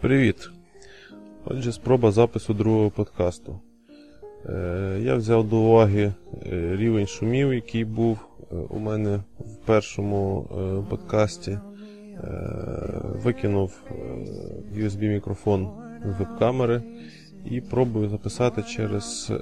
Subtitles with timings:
[0.00, 0.50] Привіт!
[1.44, 3.60] Отже, спроба запису другого подкасту.
[4.48, 6.12] Е, Я взяв до уваги
[6.46, 8.18] е, рівень шумів, який був
[8.52, 10.48] е, у мене в першому
[10.90, 11.58] подкасті.
[13.02, 13.82] Викинув
[14.76, 15.68] USB-мікрофон
[16.04, 16.82] з веб-камери
[17.44, 19.32] і пробую записати через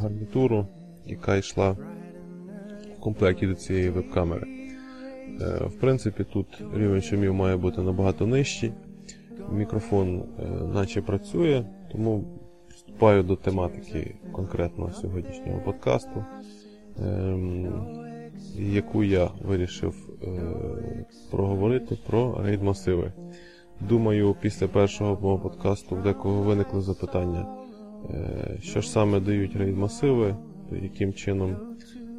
[0.00, 0.66] гарнітуру,
[1.06, 4.46] яка йшла в комплекті до цієї веб-камери.
[5.60, 8.72] В принципі, тут рівень шумів має бути набагато нижчий.
[9.52, 10.44] Мікрофон е,
[10.74, 12.24] наче працює, тому
[12.68, 16.24] вступаю до тематики конкретно сьогоднішнього подкасту,
[16.98, 17.86] ем,
[18.56, 23.12] яку я вирішив е, проговорити про рейд-масиви.
[23.88, 27.46] Думаю, після першого мого подкасту в декого виникли запитання,
[28.10, 30.36] е, що ж саме дають рейд-масиви,
[30.82, 31.56] яким чином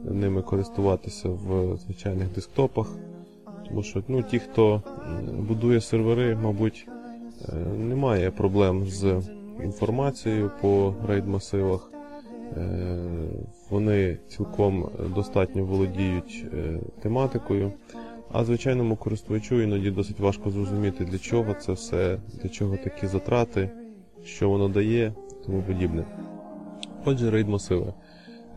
[0.04, 2.96] ними користуватися в звичайних десктопах.
[3.68, 4.84] Тому що ну, ті, хто
[5.48, 6.88] будує сервери, мабуть,
[7.78, 9.22] немає проблем з
[9.64, 11.80] інформацією по рейд-масивах.
[12.58, 13.00] Е,
[13.70, 17.72] Вони цілком достатньо володіють е, тематикою.
[18.34, 23.70] А звичайному користувачу іноді досить важко зрозуміти, для чого це все, для чого такі затрати,
[24.24, 25.14] що воно дає,
[25.46, 26.06] тому подібне.
[27.06, 27.94] Отже, рейд-масиви.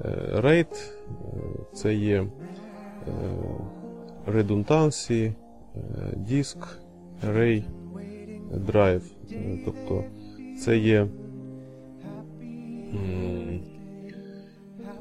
[0.05, 0.41] Е,
[0.77, 0.77] е,
[1.73, 2.27] це є е,
[5.77, 6.59] е, диск,
[7.27, 7.63] array,
[8.55, 9.03] drive.
[9.33, 10.05] Е, Тобто
[10.59, 11.07] це є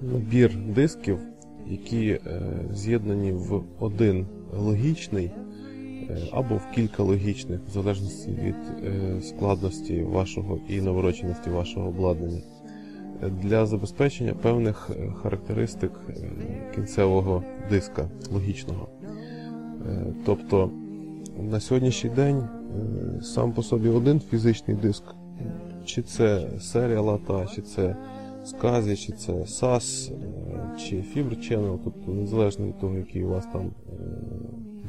[0.02, 1.20] набір дисків,
[1.68, 2.20] які е,
[2.74, 4.26] з'єднані в один
[4.58, 8.56] логічний е, або в кілька логічних, в залежності від
[9.26, 12.42] складності вашого і навороченості вашого обладнання
[13.42, 14.90] для забезпечення певних
[15.22, 15.92] характеристик
[16.76, 18.88] кінцевого диска логічного.
[20.26, 20.72] Тобто
[21.40, 22.48] на сьогоднішній день
[23.22, 25.04] сам по собі один фізичний диск,
[25.86, 27.96] чи це серія лата, чи це
[28.44, 33.46] SCSI, чи це SAS, е, чи Fiber Channel, тобто незалежно від того, який у вас
[33.54, 33.94] там е,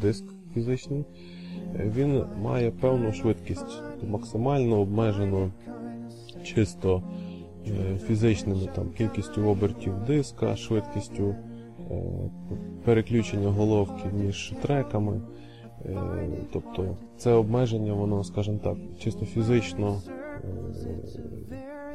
[0.02, 1.04] диск фізичний,
[1.74, 5.52] він має певну швидкість, максимально обмежену
[6.42, 7.02] чисто
[7.66, 11.34] е, фізичними там, кількістю обертів диска, швидкістю
[12.84, 15.20] переключення головки між треками.
[15.86, 20.48] Е, Тобто це обмеження, воно, скажімо так, чисто фізично е,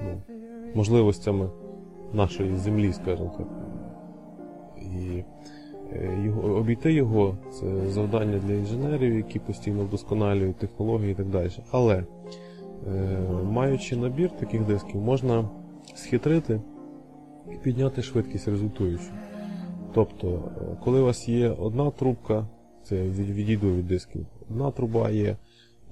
[0.04, 0.22] ну,
[0.76, 1.50] можливостями
[2.14, 3.48] нашої землі, скажімо так.
[4.78, 5.24] І
[5.94, 11.50] е, його, обійти його це завдання для інженерів, які постійно вдосконалюють технології і так далі.
[11.72, 12.04] Але
[13.44, 15.50] маючи набір таких дисків, можна
[15.96, 16.62] схитрити
[17.52, 19.12] і підняти швидкість результуючу.
[19.94, 20.52] Тобто,
[20.84, 22.48] коли у вас є одна трубка,
[22.84, 25.38] це відійду від дисків, одна труба є,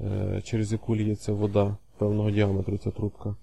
[0.01, 3.35] е, через яку ліється вода певного діаметру ця трубка,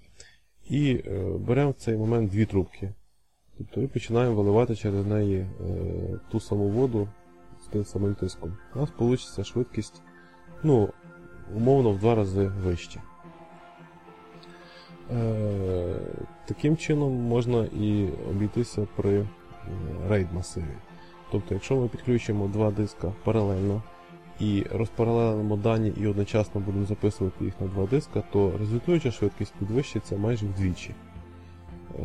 [0.69, 2.93] і е, беремо в цей момент дві трубки.
[3.59, 5.47] Тобто і починаємо виливати через неї е,
[6.31, 7.09] ту саму воду
[7.65, 8.57] з тим самим тиском.
[8.75, 10.03] У нас вийде швидкість,
[10.63, 10.89] ну,
[11.57, 13.03] умовно, в два рази вища.
[16.47, 19.27] Таким чином можна і обійтися при е,
[20.09, 20.77] рейд-масиві.
[21.31, 23.83] Тобто, якщо ми підключимо два диска паралельно
[24.41, 30.17] і розпаралелимо дані і одночасно будемо записувати їх на два диска, то результуюча швидкість підвищиться
[30.17, 30.95] майже вдвічі.
[31.99, 32.03] Е,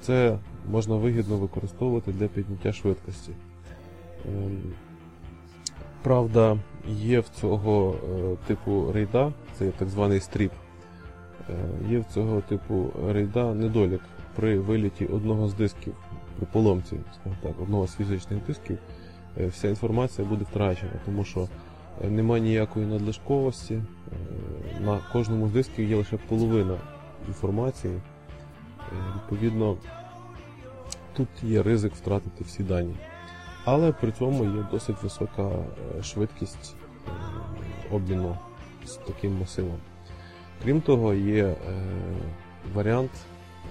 [0.00, 0.38] Це
[0.70, 3.32] можна вигідно використовувати для підняття швидкості.
[4.28, 4.62] Ем,
[6.02, 10.52] Правда, є в цього е, типу рейда, це так званий стріп.
[11.50, 11.52] Е,
[11.90, 14.00] Є в цього типу рейда недолік
[14.36, 15.94] при виліті одного з дисків,
[16.38, 16.96] при поломці,
[17.42, 18.78] так, одного з фізичних дисків,
[19.38, 21.48] е, вся інформація буде втрачена, тому що
[22.04, 23.74] е, немає ніякої надлишковості.
[23.74, 26.78] е, На кожному з дисків є лише половина
[27.28, 28.00] інформації.
[29.16, 29.76] Відповідно,
[31.16, 32.94] тут є ризик втратити всі дані.
[33.64, 35.50] Але при цьому є досить висока
[36.02, 36.74] швидкість
[37.90, 38.38] обміну
[38.86, 39.78] з таким масивом.
[40.62, 41.54] Крім того, є
[42.74, 43.10] варіант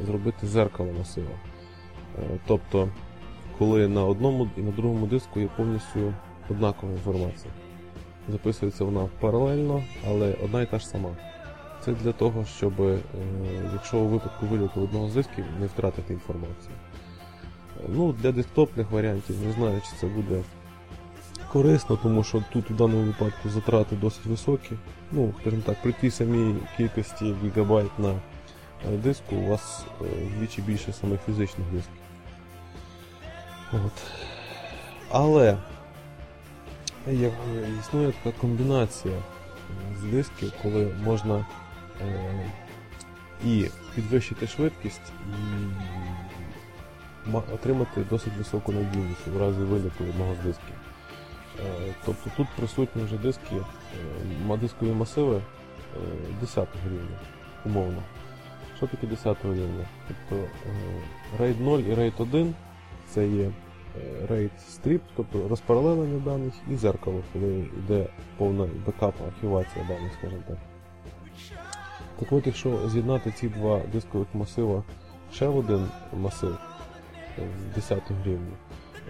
[0.06, 1.30] зробити зеркало масива.
[2.18, 2.90] Е, тобто,
[3.58, 6.14] коли на одному і на другому диску є повністю
[6.50, 7.54] однакова інформація.
[8.30, 11.10] Записується вона паралельно, але одна і та ж сама.
[11.82, 13.00] Це для того, щоб, е,
[13.74, 16.76] якщо у випадку вильоту одного з дисків, не втратити інформацію.
[17.90, 20.42] Ну, для десктопних варіантів не знаю, чи це буде
[21.52, 24.72] корисно, тому що тут у даному випадку затрати досить високі.
[25.12, 30.94] Ну, скажімо так, при тій самій кількості гігабайт на е, диску у вас вдвічі більше
[30.94, 32.07] саме фізичних дисків.
[33.74, 33.92] От.
[35.12, 35.58] Але
[37.80, 39.16] існує така комбінація
[40.00, 41.46] з дисків, коли можна
[42.02, 42.52] е,
[43.46, 43.66] і
[43.96, 45.12] підвищити швидкість,
[47.28, 50.76] і отримати досить високу надійність в разі виліту одного з дисків.
[51.60, 55.42] Е, Тобто тут присутні вже диски, е, дискові масиви
[56.42, 57.20] 10 рівня,
[57.66, 58.04] умовно.
[58.78, 59.86] Що таке 10 рівня?
[60.08, 62.56] Тобто е, RAID 0 і RAID 1
[63.10, 63.52] це є е,
[64.32, 68.08] RAID strip, тобто розпаралелення даних, і зеркало, коли йде
[68.38, 70.58] повна бекап архівація даних, скажімо так.
[72.20, 74.84] Так от, якщо з'єднати ці два дискових масива
[75.34, 76.58] ще в один масив
[77.38, 77.42] е,
[77.76, 78.58] 10 рівня,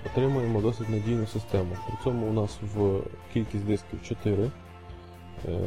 [0.06, 1.78] отримуємо досить надійну систему.
[1.88, 3.02] При цьому у нас в
[3.34, 4.52] кількість дисків 4.
[5.46, 5.60] Е,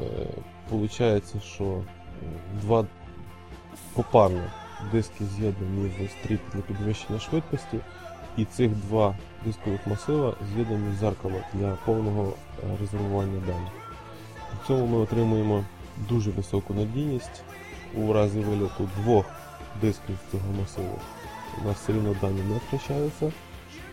[0.71, 1.83] Получається, що е,
[2.61, 2.87] два
[3.95, 4.43] попарно
[4.93, 7.79] диски з'єднані в стріп для підвищення швидкості,
[8.37, 12.33] і цих два дискових масива з'єднані в зеркало для повного
[12.63, 13.73] е, резервування даних.
[14.51, 15.65] При цьому ми отримуємо
[16.09, 17.43] дуже високу надійність
[17.95, 19.27] у разі виліту двох
[19.81, 20.99] дисків цього масиву.
[21.63, 23.33] У нас все рівно дані не втрачаються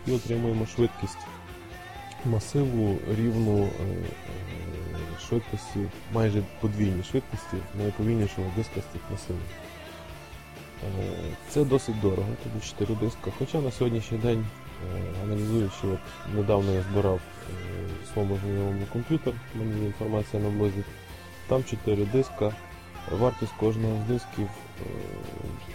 [0.06, 1.18] і отримуємо швидкість
[2.24, 5.80] масиву рівну е, е, швидкості,
[6.12, 9.67] майже подвійній швидкості найповільнішого диска з цих масивів.
[10.84, 13.30] Е, Це досить дорого, тобі 4 диска.
[13.38, 14.46] Хоча на сьогоднішній день,
[14.96, 17.52] е, аналізуючи, от недавно я збирав е,
[18.04, 20.84] в своєму знайомому комп'ютер, в мене інформація на блозі,
[21.48, 22.52] там 4 диска.
[23.12, 24.48] Вартість кожного з дисків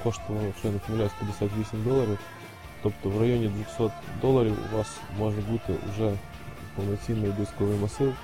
[0.04, 2.20] коштувала, якщо я не помиляюсь, 58 доларів.
[2.84, 6.12] Тобто в районі 200 доларів у вас може бути вже
[6.76, 8.16] повноцінний дисковий масив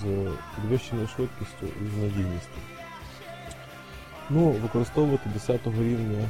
[0.00, 2.75] з підвищеною швидкістю і з надійністю.
[4.30, 6.28] Ну, використовувати 10 рівня е,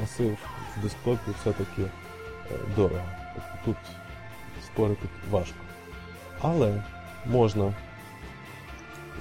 [0.00, 0.38] масив
[0.76, 1.88] в десктопі все-таки е,
[2.76, 3.04] дорого.
[3.34, 3.76] Тобто тут
[4.64, 5.56] спорити важко.
[6.40, 6.82] Але
[7.26, 7.72] можна,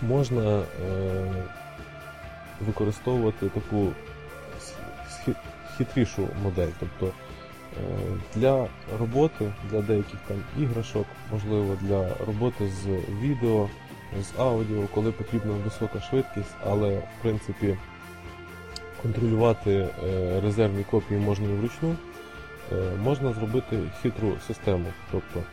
[0.02, 0.66] можна е,
[2.66, 3.88] використовувати таку
[5.78, 6.72] хитрішу модель.
[6.80, 7.12] Тобто е,
[8.36, 8.68] для
[9.00, 12.88] роботи, для деяких там іграшок, можливо, для роботи з
[13.22, 13.70] відео,
[14.20, 17.78] з аудіо, коли потрібна висока швидкість, але в принципі
[19.02, 21.96] контролювати е, резервні копії можна і вручну,
[22.72, 24.86] е, можна зробити хитру систему.
[25.12, 25.44] Тобто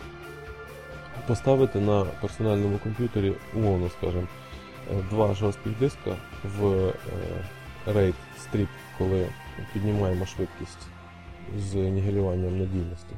[1.26, 4.26] поставити на персональному комп'ютері, умовно скажімо,
[4.92, 6.92] е, два жорстких диска в
[7.86, 8.68] RAID strip,
[8.98, 9.28] коли
[9.72, 10.86] піднімаємо швидкість
[11.58, 13.14] з нігелюванням надійності.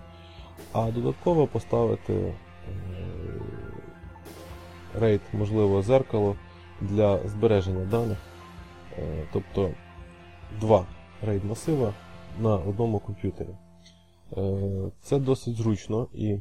[0.72, 2.34] А додатково поставити
[4.98, 6.36] RAID, можливо, зеркало
[6.80, 8.18] для збереження даних.
[8.98, 9.70] Е, Тобто
[10.60, 10.86] два
[11.26, 11.94] RAID масива
[12.40, 13.48] на одному комп'ютері.
[14.36, 16.38] Е, Це досить зручно і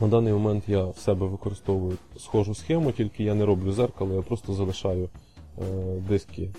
[0.00, 4.22] на даний момент я в себе використовую схожу схему, тільки я не роблю зеркало, я
[4.22, 5.08] просто залишаю
[5.58, 5.62] е,
[6.08, 6.50] диски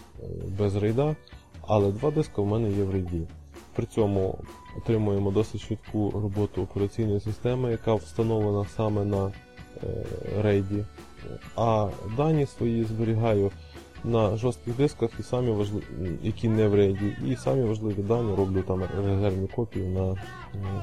[0.57, 1.15] без рейда,
[1.61, 3.27] але два диска в мене є в рейді.
[3.75, 4.39] При цьому
[4.77, 9.31] отримуємо досить швидку роботу операційної системи, яка встановлена саме на
[10.41, 10.85] рейді.
[11.56, 13.51] А дані свої зберігаю
[14.03, 15.83] на жорстких дисках, і самі важливі,
[16.23, 20.15] які не в рейді, і самі важливі дані роблю там резервні копії на е,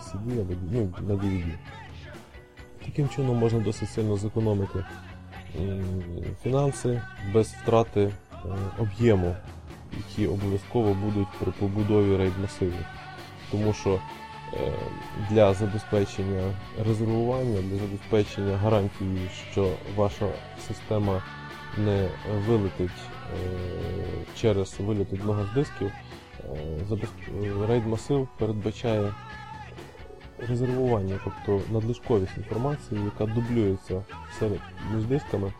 [0.00, 1.52] CD або ну, на DVD.
[2.84, 4.84] Таким чином можна досить сильно зекономити
[6.42, 7.02] фінанси
[7.32, 8.12] без втрати е,
[8.78, 9.36] об'єму,
[9.96, 12.86] які обов'язково будуть при побудові рейд масивів.
[13.50, 14.00] Тому що е,
[15.30, 16.54] для забезпечення
[16.86, 20.28] резервування, для забезпечення гарантії, що ваша
[20.68, 21.22] система
[21.76, 22.08] не
[22.46, 23.48] вилетить е,
[24.36, 25.92] через виліт одного з дисків,
[26.44, 27.08] е,
[27.44, 29.14] е, рейд масив передбачає
[30.48, 34.02] резервування, тобто надлишковість інформації, яка дублюється
[34.38, 34.60] серед
[34.94, 35.52] між дисками.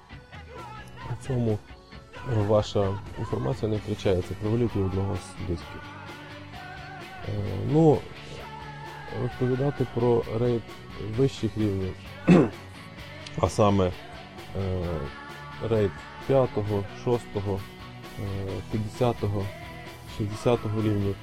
[1.06, 1.58] При цьому
[2.48, 5.82] ваша інформація не втрачається при виліті одного з дисків.
[7.28, 7.32] Е,
[7.72, 7.98] Ну,
[9.22, 10.62] розповідати про рейд
[11.16, 11.94] вищих рівнів,
[13.40, 13.92] а саме е,
[15.70, 15.90] рейд
[16.26, 16.48] 5,
[17.04, 17.40] 6, е,
[18.70, 19.16] 50,
[20.18, 21.16] 60 рівнів,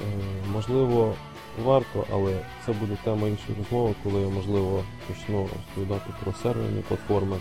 [0.00, 0.04] е,
[0.52, 1.14] можливо,
[1.64, 7.36] варто, але це буде тема іншої розмови, коли я, можливо, почну розповідати про серверні платформи.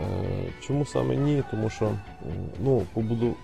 [0.00, 1.42] Е, Чому саме ні?
[1.50, 1.92] Тому що
[2.60, 2.82] ну,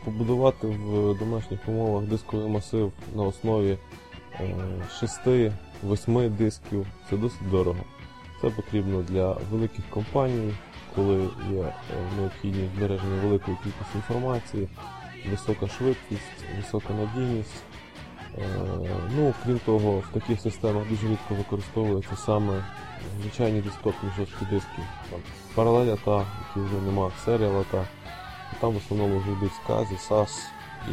[0.05, 3.79] побудувати в домашніх умовах дисковий масив на основі
[4.41, 7.85] 6-8 дисків це досить дорого.
[8.41, 10.55] Це потрібно для великих компаній,
[10.95, 11.73] коли є е,
[12.17, 14.69] необхідність збереження великої кількості інформації,
[15.31, 17.62] висока швидкість, висока надійність.
[18.39, 18.43] Е,
[19.17, 22.65] Ну, крім того, в таких системах дуже рідко використовуються саме
[23.23, 24.83] звичайні десктопні жорсткі диски.
[25.11, 25.21] Там
[25.55, 27.85] паралеля та, які вже нема, серіала та.
[28.61, 30.39] Там в основному вже йдуть скази, SAS
[30.89, 30.93] і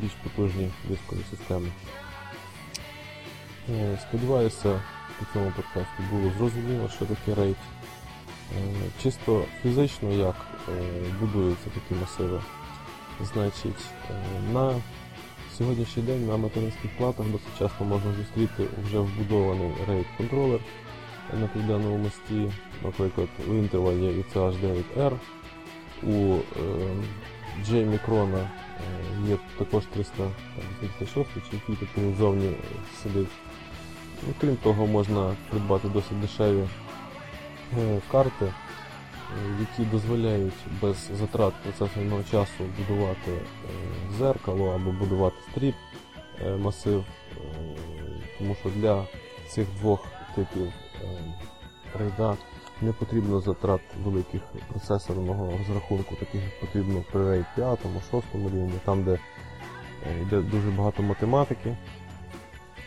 [0.00, 1.68] більш потужні дискові системи.
[4.08, 4.80] Сподіваюся,
[5.18, 7.54] по цьому подкасті було зрозуміло, що таке RAID.
[7.54, 10.34] Е, Чисто фізично, як
[10.68, 10.72] е,
[11.20, 12.40] будуються такі масиви.
[13.34, 14.14] Значить, е,
[14.52, 14.74] на
[15.58, 20.60] сьогоднішній день на материнських платах досить часто можна зустріти вже вбудований RAID контролер
[21.40, 22.52] на південному мості,
[22.84, 25.12] наприклад, у Intel є UCH9R,
[26.02, 26.40] у е,
[27.68, 28.48] J Micron е,
[29.28, 32.56] є також 386, чи який такий ззовні
[33.02, 33.28] сидить.
[34.26, 36.68] Ну, крім того, можна придбати досить дешеві
[37.78, 38.52] е, карти, е,
[39.60, 43.32] які дозволяють без затрат процесорного часу будувати
[44.18, 45.74] зеркало або будувати стріп
[46.58, 47.04] масив,
[48.38, 49.04] тому що для
[49.48, 50.72] цих двох типів
[51.98, 52.36] рейда
[52.82, 57.78] не потрібно затрат великих процесорного розрахунку, таких як потрібно при RAID 5,
[58.10, 61.76] 6 рівні, там де е, йде дуже багато математики.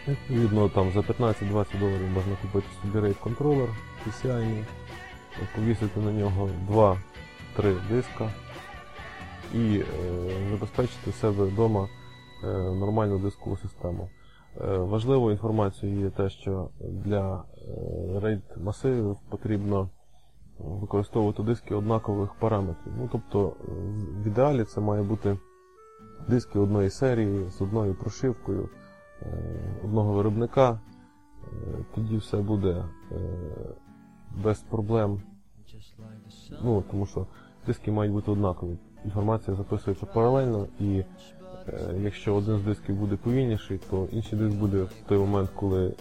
[0.08, 3.70] Відповідно, там за 15-20 доларів можна купити собі RAID контролер
[4.08, 4.64] PCI,
[5.56, 6.50] повісити на нього
[7.58, 8.32] 2-3 диска
[9.54, 9.86] і е,
[10.52, 11.88] забезпечити себе вдома
[12.44, 14.10] е, нормальну дискову систему.
[14.62, 19.90] Е, Важливою інформацією є те, що для е, RAID масивів потрібно
[20.60, 22.94] використовувати диски однакових параметрів.
[22.98, 23.72] Ну, тобто, е,
[24.24, 25.38] в ідеалі це має бути
[26.28, 28.70] диски одної серії з одною прошивкою
[29.22, 29.26] е,
[29.84, 30.72] одного виробника.
[30.72, 30.78] Е,
[31.96, 33.16] Тоді все буде е,
[34.44, 35.22] без проблем.
[36.64, 37.28] Ну, тому що
[37.68, 38.78] диски мають бути однакові.
[39.06, 41.04] Інформація записується паралельно і
[41.43, 41.43] Е,
[42.04, 45.94] Якщо один з дисків буде повільніший, то інший диск буде в той момент, коли е,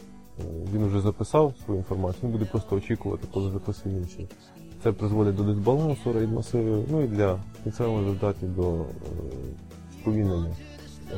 [0.75, 4.29] він вже записав свою інформацію, він буде просто очікувати, коли записує інший.
[4.83, 8.85] Це призводить до дисбалансу RAID масивів, ну і для кінцевого результаті до е,
[9.93, 10.57] сповільнення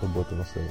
[0.02, 0.66] роботи масиву.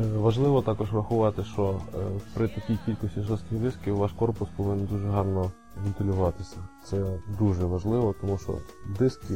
[0.00, 1.98] Е, Важливо також врахувати, що е,
[2.34, 5.52] при такій кількості жорстких дисків ваш корпус повинен дуже гарно
[5.84, 6.56] вентилюватися.
[6.84, 8.58] Це дуже важливо, тому що
[8.98, 9.34] диски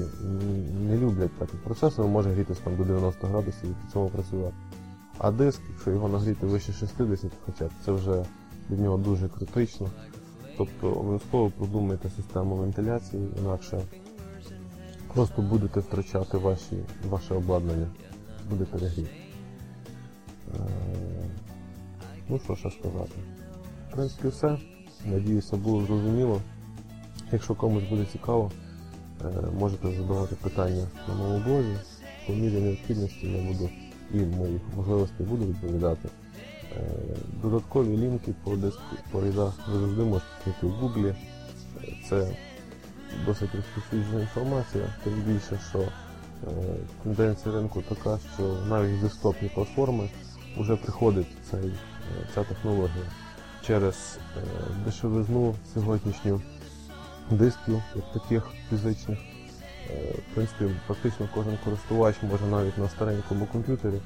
[0.89, 1.49] не люблять так.
[1.53, 4.55] як Процесор може грітися там до 90 градусів і при цьому працювати.
[5.19, 8.25] А диск, якщо його нагріти вище 60, хоча це вже
[8.71, 9.91] від нього дуже критично.
[10.59, 13.81] Тобто обов'язково продумайте систему вентиляції, інакше
[15.15, 16.77] просто будете втрачати ваші,
[17.09, 17.87] ваше обладнання,
[18.51, 19.09] буде перегрів.
[20.55, 20.59] Е,
[22.29, 23.13] Ну що ще сказати?
[23.91, 24.59] В принципі, все.
[25.05, 26.41] Надіюся, було зрозуміло.
[27.33, 28.51] Якщо комусь буде цікаво,
[29.25, 29.25] е,
[29.59, 31.77] можете задавати питання на моєму блозі.
[32.27, 33.71] По мірі необхідності я буду
[34.15, 36.09] і моїх можливостей буду відповідати.
[36.77, 36.81] Е,
[37.43, 41.09] Додаткові лінки по диску по рядах ви завжди можете знайти в Гуглі.
[41.09, 41.17] Е,
[42.09, 42.37] Це
[43.27, 45.89] досить розповсюджена інформація, тим більше, що
[47.03, 50.09] тенденція ринку така, що навіть десктопні платформи
[50.59, 51.73] вже приходить цей,
[52.35, 53.05] ця технологія
[53.67, 54.41] через е,
[54.85, 56.41] дешевизну сьогоднішню
[57.31, 59.19] дисків, як таких фізичних.
[59.91, 64.01] Е, В принципі, практично кожен користувач може навіть на старенькому комп'ютері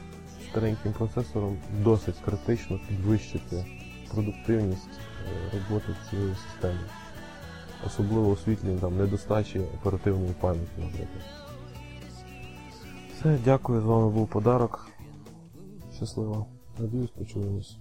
[0.51, 3.67] стареньким процесором досить критично підвищити
[4.15, 6.81] продуктивність е, роботи цієї системи.
[7.87, 11.25] Особливо у світлі там, недостачі оперативної пам'яті, наприклад.
[13.19, 14.89] Все, дякую, з вами був подарок.
[15.97, 16.47] Щасливо.
[16.79, 17.77] Надіюсь, почуємось.